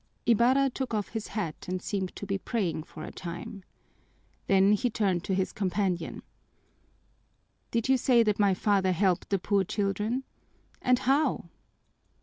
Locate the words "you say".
7.87-8.23